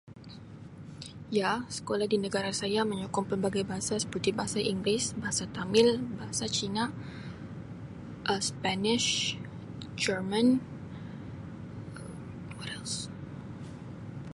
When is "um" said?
8.31-8.41, 12.01-12.33